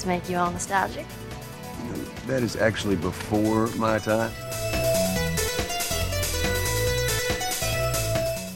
[0.00, 1.06] games make you all nostalgic?
[2.26, 4.30] That is actually before my time.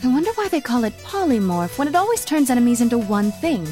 [0.02, 3.66] I wonder why they call it polymorph when it always turns enemies into one thing.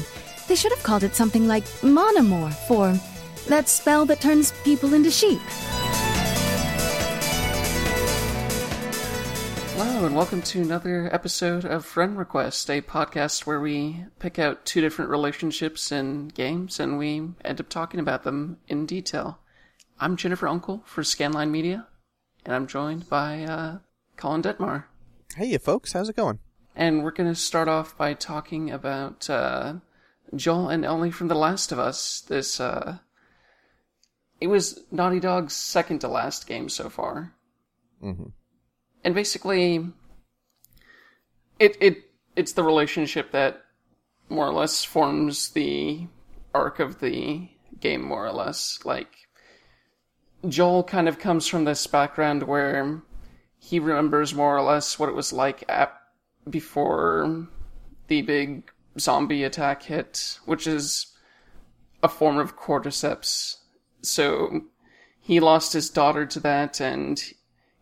[0.47, 2.99] They should have called it something like monomorph or
[3.47, 5.41] that spell that turns people into sheep.
[10.03, 14.65] Hello, and welcome to another episode of Friend Request, a podcast where we pick out
[14.65, 19.39] two different relationships in games and we end up talking about them in detail.
[20.01, 21.87] I'm Jennifer Uncle for Scanline Media,
[22.45, 23.77] and I'm joined by uh,
[24.17, 24.83] Colin Detmar.
[25.37, 26.39] Hey, you folks, how's it going?
[26.75, 29.75] And we're going to start off by talking about uh,
[30.35, 32.19] Joel and Ellie from The Last of Us.
[32.27, 32.97] This, uh,
[34.41, 37.35] it was Naughty Dog's second to last game so far.
[38.03, 38.31] Mm-hmm.
[39.03, 39.85] And basically,
[41.59, 41.97] it, it,
[42.35, 43.63] it's the relationship that
[44.29, 46.07] more or less forms the
[46.53, 48.79] arc of the game, more or less.
[48.85, 49.09] Like,
[50.47, 53.01] Joel kind of comes from this background where
[53.59, 55.93] he remembers more or less what it was like at,
[56.49, 57.47] before
[58.07, 61.07] the big zombie attack hit, which is
[62.01, 63.57] a form of cordyceps.
[64.01, 64.61] So
[65.21, 67.23] he lost his daughter to that, and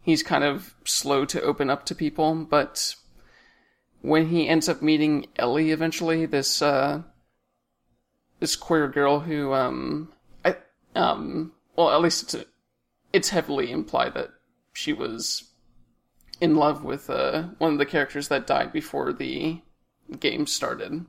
[0.01, 2.35] he's kind of slow to open up to people.
[2.35, 2.95] But
[4.01, 7.03] when he ends up meeting Ellie eventually, this uh,
[8.39, 10.11] this queer girl who um
[10.43, 10.57] I
[10.95, 12.45] um well at least it's
[13.13, 14.31] it's heavily implied that
[14.73, 15.51] she was
[16.39, 19.61] in love with uh, one of the characters that died before the
[20.19, 21.05] game started.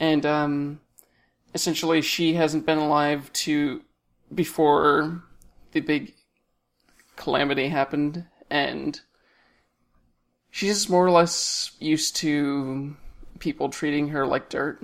[0.00, 0.80] And um,
[1.54, 3.82] essentially, she hasn't been alive to
[4.34, 5.22] before
[5.72, 6.14] the big
[7.20, 8.98] calamity happened, and
[10.50, 12.96] she's more or less used to
[13.38, 14.82] people treating her like dirt,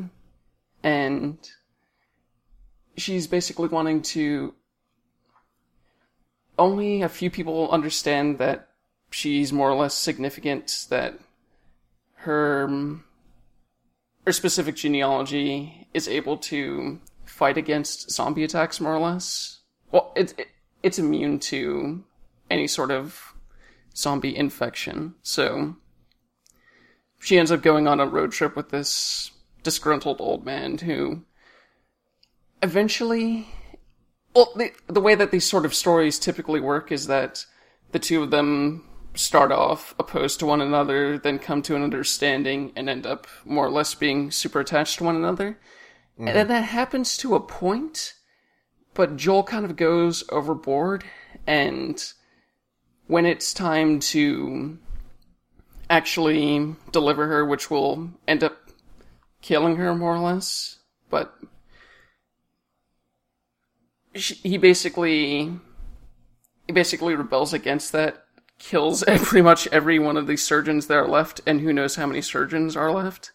[0.82, 1.38] and
[2.96, 4.54] she's basically wanting to.
[6.58, 8.68] Only a few people understand that
[9.10, 11.18] she's more or less significant that
[12.16, 12.68] her
[14.26, 19.60] her specific genealogy is able to fight against zombie attacks more or less.
[19.90, 20.48] Well, it's it,
[20.82, 22.04] it's immune to
[22.50, 23.34] any sort of
[23.94, 25.14] zombie infection.
[25.22, 25.76] So
[27.18, 29.30] she ends up going on a road trip with this
[29.62, 31.24] disgruntled old man who
[32.62, 33.48] eventually
[34.34, 37.44] well the the way that these sort of stories typically work is that
[37.90, 42.72] the two of them start off opposed to one another, then come to an understanding
[42.76, 45.58] and end up more or less being super attached to one another.
[46.18, 46.28] Mm.
[46.28, 48.14] And that happens to a point,
[48.94, 51.04] but Joel kind of goes overboard,
[51.46, 52.02] and
[53.06, 54.78] when it's time to
[55.88, 58.56] actually deliver her, which will end up
[59.42, 60.78] killing her more or less,
[61.10, 61.34] but
[64.14, 65.52] she, he basically
[66.66, 68.24] he basically rebels against that
[68.58, 72.06] kills pretty much every one of these surgeons that are left, and who knows how
[72.06, 73.32] many surgeons are left.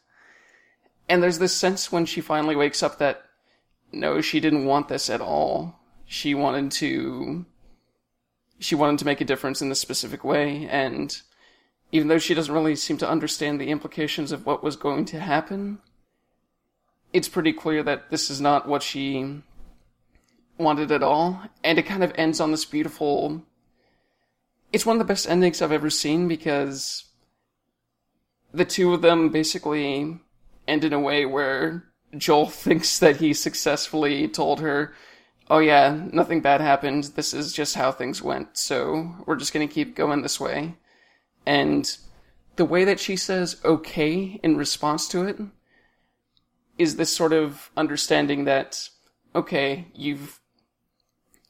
[1.07, 3.23] And there's this sense when she finally wakes up that
[3.91, 5.79] no, she didn't want this at all.
[6.05, 7.45] She wanted to.
[8.61, 11.19] She wanted to make a difference in this specific way, and
[11.91, 15.19] even though she doesn't really seem to understand the implications of what was going to
[15.19, 15.79] happen,
[17.11, 19.41] it's pretty clear that this is not what she
[20.57, 21.41] wanted at all.
[21.63, 23.43] And it kind of ends on this beautiful
[24.71, 27.05] it's one of the best endings I've ever seen because
[28.53, 30.19] the two of them basically
[30.67, 31.85] end in a way where
[32.15, 34.93] Joel thinks that he successfully told her,
[35.51, 37.03] "Oh yeah, nothing bad happened.
[37.15, 38.57] This is just how things went.
[38.57, 40.77] So we're just going to keep going this way."
[41.45, 41.97] And
[42.55, 45.37] the way that she says "okay" in response to it
[46.77, 48.89] is this sort of understanding that
[49.35, 50.39] okay, you've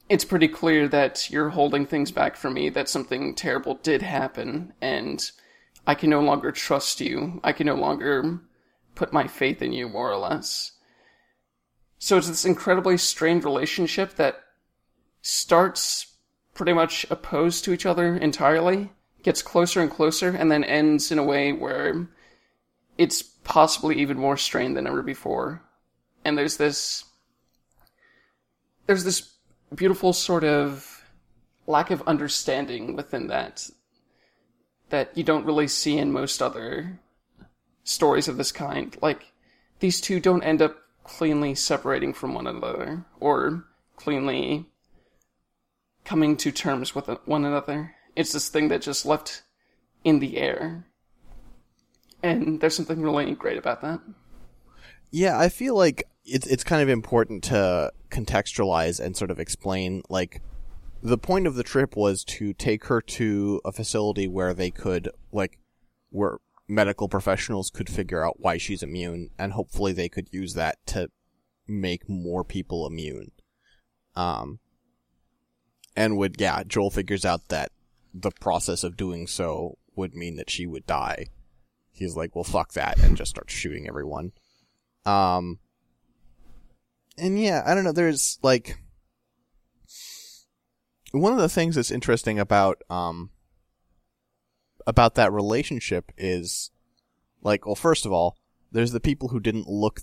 [0.10, 4.74] it's pretty clear that you're holding things back from me, that something terrible did happen,
[4.82, 5.32] and
[5.86, 7.40] I can no longer trust you.
[7.44, 8.42] I can no longer
[8.96, 10.74] put my faith in you, more or less.
[12.04, 14.44] So it's this incredibly strained relationship that
[15.22, 16.08] starts
[16.56, 21.20] pretty much opposed to each other entirely, gets closer and closer, and then ends in
[21.20, 22.08] a way where
[22.98, 25.62] it's possibly even more strained than ever before.
[26.26, 27.06] And there's this.
[28.88, 29.34] There's this
[29.76, 31.06] beautiful sort of
[31.68, 33.70] lack of understanding within that
[34.90, 37.00] that you don't really see in most other
[37.84, 38.98] stories of this kind.
[39.04, 39.34] Like
[39.82, 43.66] these two don't end up cleanly separating from one another or
[43.96, 44.66] cleanly
[46.06, 47.96] coming to terms with one another.
[48.16, 49.44] It's this thing that just left
[50.04, 50.86] in the air.
[52.24, 54.00] And there's something really great about that.
[55.10, 60.04] Yeah, I feel like it's it's kind of important to contextualize and sort of explain
[60.10, 60.42] like
[61.02, 65.10] the point of the trip was to take her to a facility where they could
[65.32, 65.58] like
[66.10, 66.38] where
[66.72, 71.10] medical professionals could figure out why she's immune and hopefully they could use that to
[71.68, 73.32] make more people immune.
[74.16, 74.60] Um
[75.98, 77.72] and would yeah, Joel figures out that
[78.14, 81.28] the process of doing so would mean that she would die.
[81.92, 84.32] He's like, "Well, fuck that," and just starts shooting everyone.
[85.06, 85.60] Um
[87.18, 88.78] and yeah, I don't know, there's like
[91.12, 93.32] one of the things that's interesting about um
[94.88, 96.72] about that relationship is
[97.42, 98.38] like well first of all
[98.72, 100.02] there's the people who didn't look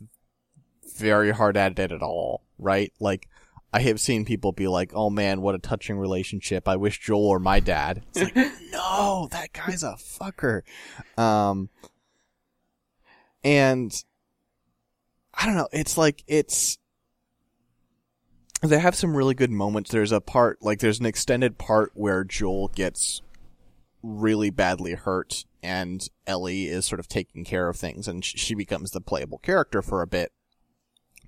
[0.97, 2.93] very hard at it at all right?
[2.99, 3.29] Like
[3.71, 6.69] i have seen people be like oh man what a touching relationship.
[6.69, 8.03] I wish joel or my dad.
[8.15, 8.37] It's like
[8.73, 10.63] no that guy's a fucker.
[11.17, 11.69] Um
[13.45, 13.93] and
[15.35, 16.79] i don't know it's like it's
[18.63, 19.91] they have some really good moments.
[19.91, 23.23] There's a part, like, there's an extended part where Joel gets
[24.03, 28.91] really badly hurt and Ellie is sort of taking care of things and she becomes
[28.91, 30.33] the playable character for a bit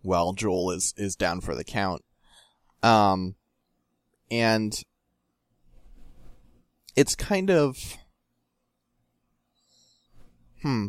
[0.02, 2.02] while Joel is, is down for the count.
[2.82, 3.34] Um,
[4.31, 4.81] and
[6.96, 7.76] it's kind of,
[10.62, 10.88] hmm.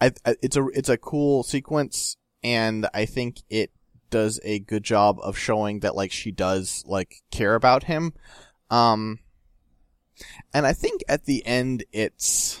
[0.00, 3.70] I, I, it's a, it's a cool sequence and I think it
[4.10, 8.12] does a good job of showing that like she does like care about him.
[8.70, 9.20] Um
[10.52, 12.60] and I think at the end it's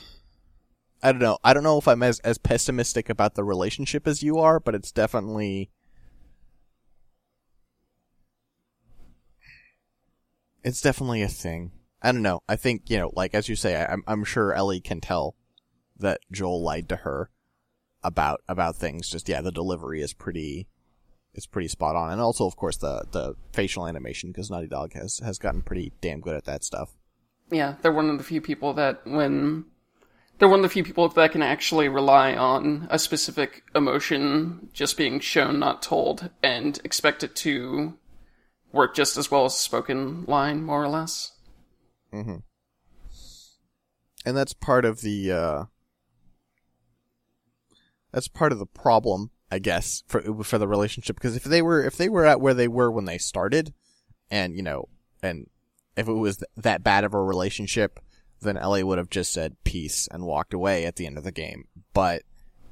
[1.02, 1.38] I don't know.
[1.42, 4.74] I don't know if I'm as as pessimistic about the relationship as you are, but
[4.74, 5.70] it's definitely
[10.62, 11.72] it's definitely a thing.
[12.00, 12.40] I don't know.
[12.48, 15.34] I think, you know, like as you say, I, I'm I'm sure Ellie can tell
[15.98, 17.30] that Joel lied to her
[18.02, 19.08] about about things.
[19.08, 20.68] Just yeah, the delivery is pretty
[21.34, 24.92] is pretty spot on, and also of course the the facial animation because Naughty Dog
[24.94, 26.94] has has gotten pretty damn good at that stuff.
[27.52, 29.66] Yeah, they're one of the few people that when
[30.38, 34.96] they're one of the few people that can actually rely on a specific emotion just
[34.96, 37.96] being shown, not told, and expect it to
[38.72, 41.32] work just as well as spoken line, more or less.
[42.12, 42.38] Mm-hmm.
[44.24, 45.64] And that's part of the uh,
[48.12, 51.84] that's part of the problem I guess for for the relationship because if they were
[51.84, 53.74] if they were at where they were when they started,
[54.30, 54.88] and you know,
[55.22, 55.48] and
[55.96, 58.00] if it was that bad of a relationship,
[58.40, 61.32] then Ellie would have just said peace and walked away at the end of the
[61.32, 61.66] game.
[61.92, 62.22] But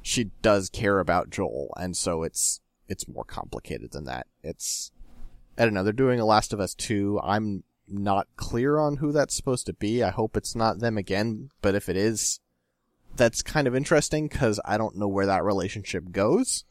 [0.03, 4.27] she does care about Joel, and so it's it's more complicated than that.
[4.43, 4.91] It's
[5.59, 5.85] I don't know.
[5.85, 7.21] They're doing a Last of Us two.
[7.23, 10.03] I'm not clear on who that's supposed to be.
[10.03, 12.41] I hope it's not them again, but if it is,
[13.17, 16.65] that's kind of interesting because I don't know where that relationship goes.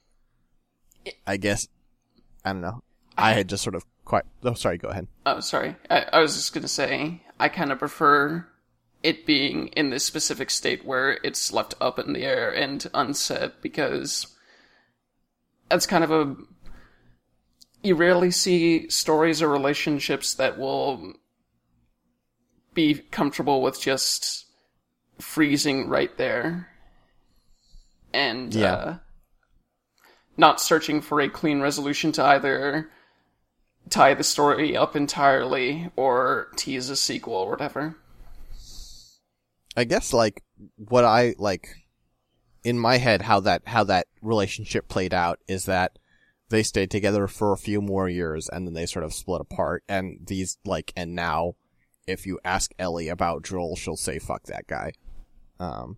[1.25, 1.67] I guess
[2.43, 2.83] I don't know.
[3.17, 4.25] I had just sort of quite.
[4.43, 4.77] Oh, sorry.
[4.77, 5.07] Go ahead.
[5.25, 5.75] Oh, sorry.
[5.89, 8.47] I, I was just gonna say I kind of prefer
[9.03, 13.53] it being in this specific state where it's left up in the air and unsaid
[13.61, 14.27] because
[15.69, 16.35] that's kind of a
[17.81, 21.13] you rarely see stories or relationships that will
[22.73, 24.45] be comfortable with just
[25.19, 26.67] freezing right there
[28.13, 28.73] and Yeah.
[28.73, 28.97] uh,
[30.35, 32.89] not searching for a clean resolution to either
[33.89, 37.95] tie the story up entirely or tease a sequel or whatever.
[39.75, 40.43] I guess like
[40.75, 41.69] what I like
[42.63, 45.97] in my head how that how that relationship played out is that
[46.49, 49.83] they stayed together for a few more years and then they sort of split apart
[49.87, 51.53] and these like and now
[52.07, 54.91] if you ask Ellie about Joel she'll say fuck that guy.
[55.59, 55.97] Um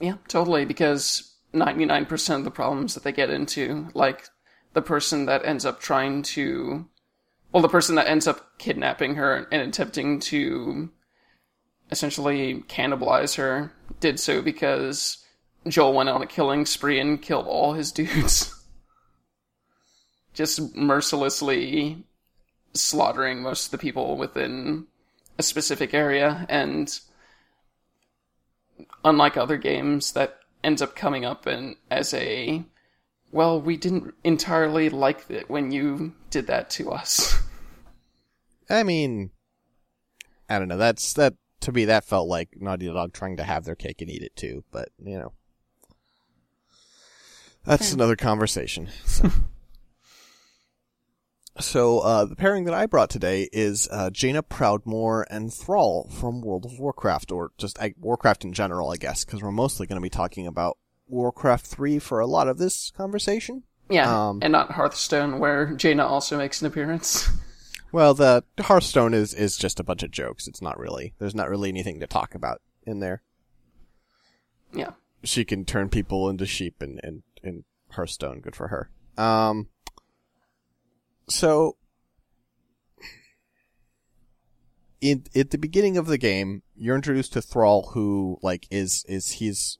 [0.00, 4.28] Yeah, totally, because 99% of the problems that they get into, like
[4.74, 6.86] the person that ends up trying to,
[7.52, 10.90] well, the person that ends up kidnapping her and attempting to
[11.90, 15.24] essentially cannibalize her, did so because
[15.66, 18.54] Joel went on a killing spree and killed all his dudes.
[20.34, 22.04] Just mercilessly
[22.74, 24.86] slaughtering most of the people within
[25.38, 27.00] a specific area, and
[29.04, 32.62] unlike other games that ends up coming up and as a
[33.32, 37.36] well we didn't entirely like it when you did that to us
[38.70, 39.30] I mean
[40.48, 43.64] I don't know, that's that to me that felt like Naughty Dog trying to have
[43.64, 45.32] their cake and eat it too, but you know.
[47.64, 48.88] That's another conversation.
[49.04, 49.30] So.
[51.60, 56.40] So, uh, the pairing that I brought today is uh, Jaina Proudmoore and Thrall from
[56.40, 59.96] World of Warcraft, or just I, Warcraft in general, I guess, because we're mostly going
[59.96, 63.64] to be talking about Warcraft 3 for a lot of this conversation.
[63.90, 67.28] Yeah, Um, and not Hearthstone, where Jaina also makes an appearance.
[67.90, 70.46] Well, the Hearthstone is is just a bunch of jokes.
[70.46, 71.14] It's not really.
[71.18, 73.22] There's not really anything to talk about in there.
[74.74, 74.90] yeah.
[75.24, 78.40] She can turn people into sheep and, in, in Hearthstone.
[78.40, 78.90] Good for her.
[79.16, 79.68] Um.
[81.30, 81.78] So.
[85.00, 89.32] In, at the beginning of the game, you're introduced to Thrall, who like is is
[89.32, 89.78] he's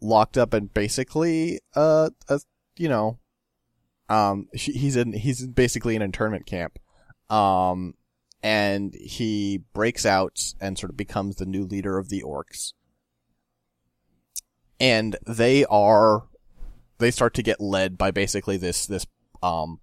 [0.00, 2.40] locked up and basically uh, a
[2.76, 3.18] you know
[4.08, 6.78] um he's in he's basically an internment camp.
[7.28, 7.94] Um
[8.42, 12.72] and he breaks out and sort of becomes the new leader of the orcs.
[14.78, 16.24] And they are
[16.98, 19.06] they start to get led by basically this this
[19.42, 19.80] um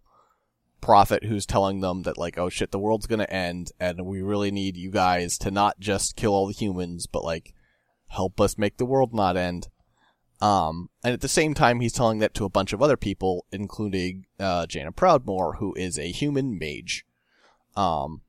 [0.81, 4.51] prophet who's telling them that like oh shit the world's gonna end and we really
[4.51, 7.53] need you guys to not just kill all the humans but like
[8.07, 9.67] help us make the world not end
[10.41, 13.45] um, and at the same time, he's telling that to a bunch of other people,
[13.51, 17.05] including uh, Jaina Proudmoore, who is a human mage.
[17.75, 18.21] Um,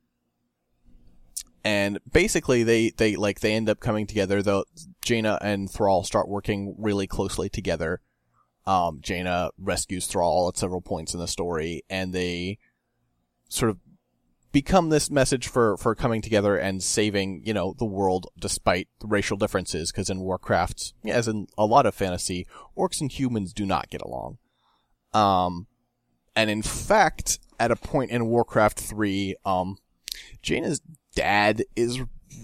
[1.63, 4.41] and basically, they they like they end up coming together.
[4.41, 4.65] Though
[5.01, 8.01] Jaina and Thrall start working really closely together.
[8.65, 12.59] Um, Jaina rescues Thrall at several points in the story, and they
[13.49, 13.77] sort of
[14.51, 19.07] become this message for, for coming together and saving, you know, the world despite the
[19.07, 23.65] racial differences, because in Warcraft, as in a lot of fantasy, orcs and humans do
[23.65, 24.37] not get along.
[25.13, 25.67] Um,
[26.35, 29.77] and in fact, at a point in Warcraft 3, um,
[30.43, 30.81] Jaina's
[31.15, 31.99] dad is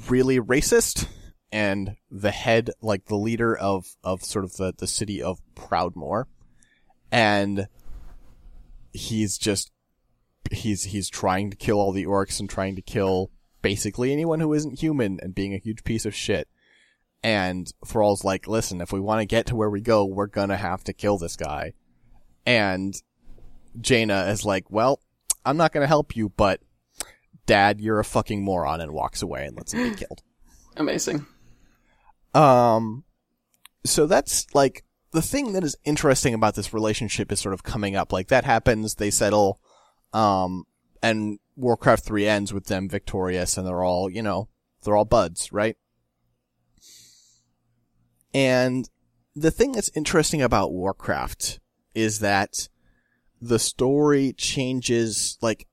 [0.09, 1.07] really racist,
[1.51, 6.25] and the head, like the leader of, of sort of the, the city of Proudmoore,
[7.12, 7.67] and
[8.91, 9.71] he's just
[10.51, 14.53] he's he's trying to kill all the orcs and trying to kill basically anyone who
[14.53, 16.47] isn't human and being a huge piece of shit.
[17.23, 20.57] And Thrall's like, listen, if we want to get to where we go, we're gonna
[20.57, 21.73] have to kill this guy.
[22.45, 22.95] And
[23.79, 24.99] Jaina is like, well,
[25.43, 26.61] I'm not gonna help you, but
[27.45, 30.21] Dad, you're a fucking moron, and walks away and lets him be killed.
[30.77, 31.25] Amazing.
[32.33, 33.03] Um,
[33.85, 37.95] so that's like the thing that is interesting about this relationship is sort of coming
[37.95, 38.11] up.
[38.11, 39.59] Like that happens, they settle,
[40.15, 40.63] um,
[41.03, 44.48] and Warcraft 3 ends with them victorious and they're all, you know,
[44.81, 45.75] they're all buds, right?
[48.34, 48.89] And
[49.36, 51.60] the thing that's interesting about Warcraft
[51.93, 52.69] is that
[53.41, 55.67] the story changes, like,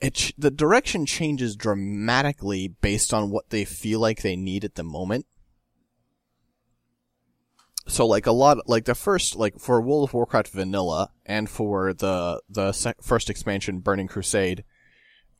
[0.00, 4.82] it, the direction changes dramatically based on what they feel like they need at the
[4.82, 5.26] moment.
[7.86, 11.92] So like a lot, like the first, like for World of Warcraft Vanilla and for
[11.92, 14.64] the, the sec- first expansion Burning Crusade,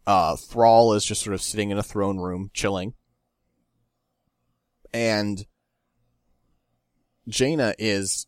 [0.06, 2.94] uh, Thrall is just sort of sitting in a throne room, chilling.
[4.92, 5.46] And
[7.26, 8.26] Jaina is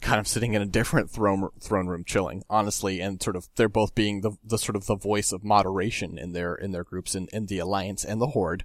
[0.00, 3.68] kind of sitting in a different throne throne room chilling honestly and sort of they're
[3.68, 7.14] both being the the sort of the voice of moderation in their in their groups
[7.14, 8.64] in, in the alliance and the horde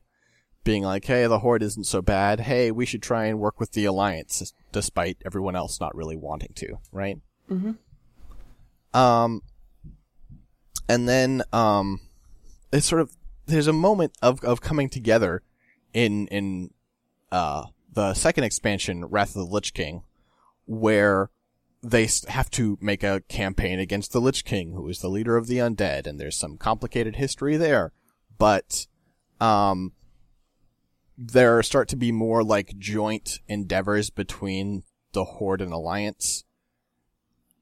[0.64, 3.72] being like hey the horde isn't so bad hey we should try and work with
[3.72, 7.18] the alliance despite everyone else not really wanting to right
[7.50, 7.72] Mm-hmm.
[8.98, 9.42] um
[10.88, 12.00] and then um
[12.72, 13.12] it's sort of
[13.46, 15.42] there's a moment of of coming together
[15.94, 16.72] in in
[17.32, 20.04] uh the second expansion wrath of the lich king
[20.66, 21.30] where
[21.84, 25.48] they have to make a campaign against the Lich King, who is the leader of
[25.48, 27.92] the undead, and there's some complicated history there.
[28.38, 28.86] But,
[29.40, 29.94] um,
[31.24, 34.82] there start to be more like joint endeavors between
[35.14, 36.44] the Horde and Alliance.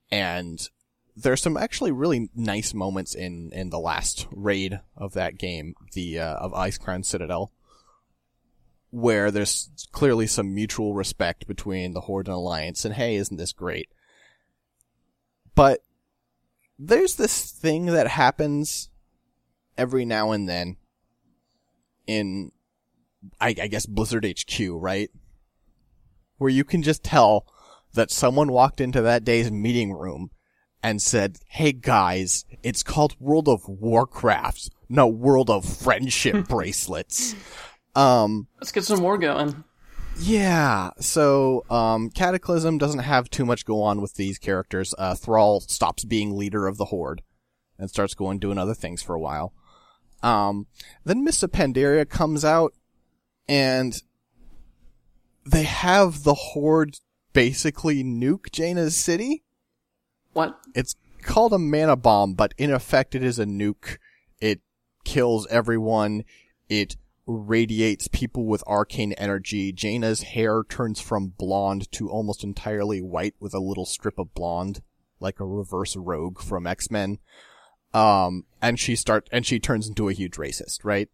[0.09, 0.65] And
[1.13, 6.19] there's some actually really nice moments in, in the last raid of that game, the,
[6.19, 7.51] uh, of Icecrown Citadel,
[8.91, 13.51] where there's clearly some mutual respect between the Horde and Alliance, and hey, isn't this
[13.51, 13.89] great?
[15.53, 15.83] But
[16.77, 18.89] there's this thing that happens
[19.77, 20.77] every now and then
[22.07, 22.53] in,
[23.39, 25.09] I, I guess, Blizzard HQ, right?
[26.37, 27.45] Where you can just tell
[27.93, 30.29] that someone walked into that day's meeting room
[30.81, 37.35] and said, Hey guys, it's called World of Warcraft, no World of Friendship bracelets.
[37.95, 39.63] Um, Let's get some more going.
[40.19, 44.93] yeah, so um, Cataclysm doesn't have too much go on with these characters.
[44.97, 47.21] Uh, Thrall stops being leader of the Horde
[47.77, 49.53] and starts going doing other things for a while.
[50.21, 50.67] Um,
[51.03, 52.73] then Mists of Pandaria comes out,
[53.49, 54.03] and
[55.43, 56.99] they have the Horde
[57.33, 59.43] basically nuke Jaina's city.
[60.33, 60.59] What?
[60.75, 63.97] It's called a mana bomb, but in effect it is a nuke.
[64.39, 64.61] It
[65.03, 66.23] kills everyone.
[66.69, 69.73] It radiates people with arcane energy.
[69.73, 74.83] Jaina's hair turns from blonde to almost entirely white with a little strip of blonde,
[75.19, 77.17] like a reverse rogue from X-Men.
[77.95, 81.09] Um, and she start, and she turns into a huge racist, right?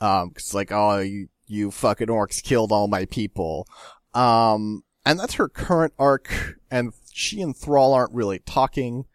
[0.00, 3.66] Um, cause like, oh, you, you fucking orcs killed all my people.
[4.14, 9.06] Um, and that's her current arc, and she and Thrall aren't really talking.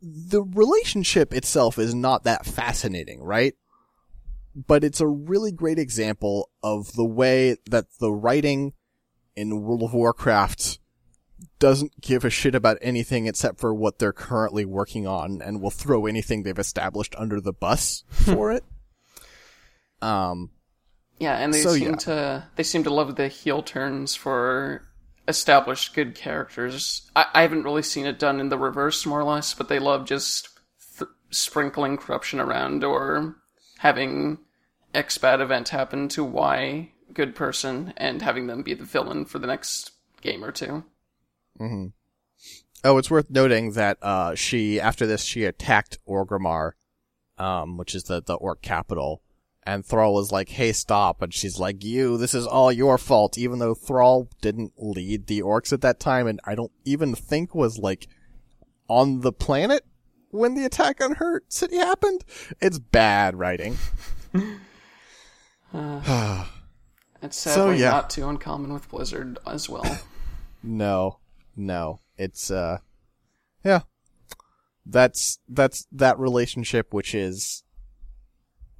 [0.00, 3.54] The relationship itself is not that fascinating, right?
[4.54, 8.72] But it's a really great example of the way that the writing
[9.36, 10.78] in World of Warcraft
[11.58, 15.70] doesn't give a shit about anything except for what they're currently working on and will
[15.70, 18.64] throw anything they've established under the bus for it.
[20.00, 20.50] Um,
[21.18, 21.96] Yeah, and they So, seem yeah.
[21.96, 24.82] to they seem to love the heel turns for
[25.28, 27.10] established good characters.
[27.16, 29.78] I, I haven't really seen it done in the reverse, more or less, but they
[29.78, 30.48] love just
[30.98, 33.36] th- sprinkling corruption around or
[33.78, 34.38] having
[34.92, 39.38] X bad event happen to Y good person and having them be the villain for
[39.38, 40.84] the next game or two.
[42.82, 46.72] Oh, it's worth noting that uh, she after this she attacked Orgrimmar,
[47.38, 49.22] um, which is the the orc capital,
[49.66, 53.38] and Thrall was like, "Hey, stop!" And she's like, "You, this is all your fault."
[53.38, 57.54] Even though Thrall didn't lead the orcs at that time, and I don't even think
[57.54, 58.08] was like
[58.88, 59.84] on the planet
[60.30, 62.24] when the attack on her city happened.
[62.60, 63.76] It's bad writing.
[67.24, 67.90] It's So, sadly yeah.
[67.90, 69.84] not too uncommon with Blizzard as well.
[70.66, 71.18] No,
[71.54, 72.78] no, it's uh,
[73.62, 73.80] yeah,
[74.86, 77.64] that's that's that relationship, which is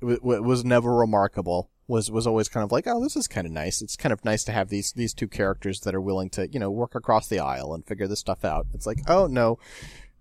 [0.04, 1.70] w- w- was never remarkable.
[1.86, 3.82] Was was always kind of like, oh, this is kind of nice.
[3.82, 6.58] It's kind of nice to have these these two characters that are willing to you
[6.58, 8.66] know work across the aisle and figure this stuff out.
[8.72, 9.58] It's like, oh no,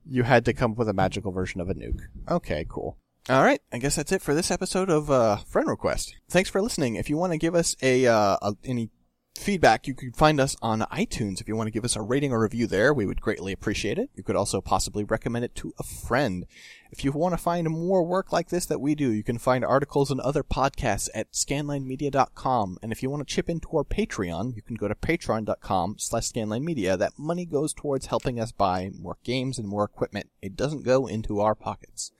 [0.05, 2.01] you had to come up with a magical version of a nuke.
[2.29, 2.97] Okay, cool.
[3.29, 6.13] All right, I guess that's it for this episode of uh, Friend Request.
[6.29, 6.95] Thanks for listening.
[6.95, 8.89] If you want to give us a, uh, a any
[9.35, 11.41] feedback, you can find us on iTunes.
[11.41, 13.97] If you want to give us a rating or review there, we would greatly appreciate
[13.97, 14.09] it.
[14.15, 16.45] You could also possibly recommend it to a friend.
[16.91, 19.65] If you want to find more work like this that we do, you can find
[19.65, 22.77] articles and other podcasts at scanlinemedia.com.
[22.81, 26.31] And if you want to chip into our Patreon, you can go to patreon.com slash
[26.31, 26.97] scanlinemedia.
[26.97, 30.29] That money goes towards helping us buy more games and more equipment.
[30.41, 32.11] It doesn't go into our pockets.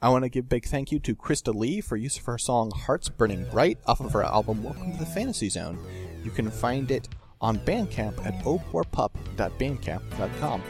[0.00, 2.70] I want to give big thank you to Krista Lee for use of her song
[2.70, 5.76] Hearts Burning Bright off of her album Welcome to the Fantasy Zone.
[6.28, 7.08] You can find it
[7.40, 10.62] on Bandcamp at opoorpup.bandcamp.com.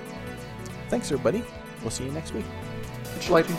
[0.89, 1.43] Thanks, everybody.
[1.83, 2.45] We'll see you next week.
[3.27, 3.57] You later.